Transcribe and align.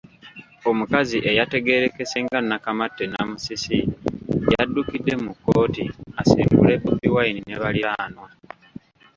Omukazi 0.69 1.17
eyategeerekese 1.29 2.17
nga 2.25 2.39
Nakamatte 2.47 3.03
Namusisi 3.11 3.77
yaddukidde 4.51 5.13
mu 5.23 5.31
kkooti 5.35 5.83
asengule 6.21 6.73
Bobi 6.83 7.07
Wine 7.15 7.39
ne 7.43 7.55
baliraanwa. 7.61 8.29